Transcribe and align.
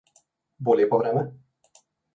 Bo 0.69 0.77
lepo 0.79 0.99
vreme? 1.05 1.23